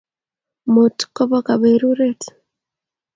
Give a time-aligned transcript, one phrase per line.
[0.73, 2.21] mut ko po kaperuret